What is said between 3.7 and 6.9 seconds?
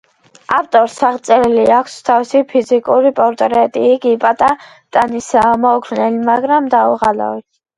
იგი პატარა ტანისაა, მოუქნელი, მაგრამ